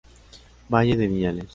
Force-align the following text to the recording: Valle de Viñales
Valle 0.69 0.97
de 0.97 1.05
Viñales 1.07 1.47